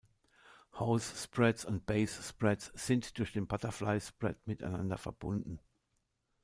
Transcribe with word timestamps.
Hausse-Spreads 0.79 1.63
und 1.63 1.85
Baisse-Spreads 1.85 2.71
sind 2.73 3.19
durch 3.19 3.33
den 3.33 3.45
Butterfly 3.45 3.99
spread 4.01 4.47
miteinander 4.47 4.97
verbunden. 4.97 5.59